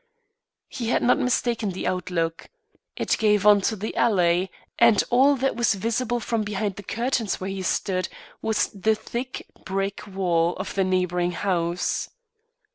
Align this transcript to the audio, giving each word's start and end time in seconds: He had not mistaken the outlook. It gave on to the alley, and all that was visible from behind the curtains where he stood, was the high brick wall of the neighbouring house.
He 0.67 0.87
had 0.89 1.03
not 1.03 1.19
mistaken 1.19 1.69
the 1.69 1.85
outlook. 1.85 2.49
It 2.95 3.15
gave 3.19 3.45
on 3.45 3.61
to 3.61 3.75
the 3.75 3.95
alley, 3.95 4.49
and 4.79 5.03
all 5.11 5.35
that 5.35 5.55
was 5.55 5.75
visible 5.75 6.19
from 6.19 6.41
behind 6.41 6.77
the 6.77 6.81
curtains 6.81 7.39
where 7.39 7.51
he 7.51 7.61
stood, 7.61 8.09
was 8.41 8.69
the 8.69 8.97
high 9.13 9.43
brick 9.63 10.01
wall 10.07 10.55
of 10.55 10.73
the 10.73 10.83
neighbouring 10.83 11.33
house. 11.33 12.09